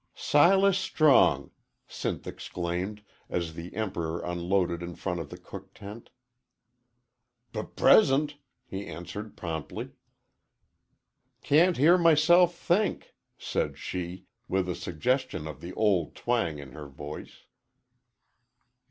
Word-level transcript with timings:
"Silas 0.15 0.79
Strong!" 0.79 1.51
Sinth 1.87 2.25
exclaimed, 2.25 3.03
as 3.29 3.53
the 3.53 3.75
Emperor 3.75 4.19
unloaded 4.23 4.81
in 4.81 4.95
front 4.95 5.19
of 5.19 5.29
the 5.29 5.37
cook 5.37 5.75
tent. 5.75 6.09
"P 7.53 7.61
present!" 7.75 8.37
he 8.65 8.87
answered, 8.87 9.37
promptly. 9.37 9.91
"Can't 11.43 11.77
hear 11.77 11.99
myself 11.99 12.55
think," 12.55 13.13
said 13.37 13.77
she, 13.77 14.25
with 14.47 14.67
a 14.67 14.73
suggestion 14.73 15.45
of 15.45 15.61
the 15.61 15.71
old 15.75 16.15
twang 16.15 16.57
in 16.57 16.71
her 16.71 16.87
voice. 16.87 17.41